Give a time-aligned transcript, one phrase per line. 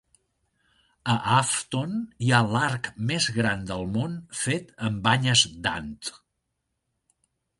[1.15, 1.91] A Afton
[2.27, 5.97] hi ha l'arc més gran del món fet amb banyes d'ant.